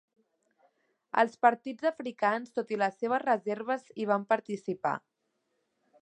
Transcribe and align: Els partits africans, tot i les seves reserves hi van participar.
Els 1.23 1.35
partits 1.47 1.85
africans, 1.91 2.55
tot 2.57 2.73
i 2.77 2.81
les 2.85 2.99
seves 3.03 3.23
reserves 3.27 3.87
hi 4.01 4.09
van 4.15 4.29
participar. 4.33 4.99